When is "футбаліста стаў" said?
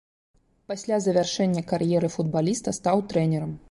2.17-3.09